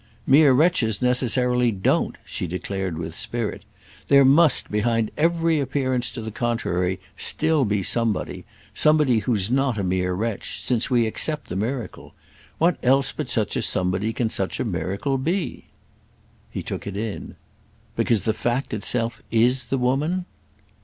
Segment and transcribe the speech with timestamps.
[0.25, 3.61] Mere wretches necessarily don't!" she declared with spirit.
[4.07, 10.15] "There must, behind every appearance to the contrary, still be somebody—somebody who's not a mere
[10.15, 12.15] wretch, since we accept the miracle.
[12.57, 15.65] What else but such a somebody can such a miracle be?"
[16.49, 17.35] He took it in.
[17.95, 20.25] "Because the fact itself is the woman?"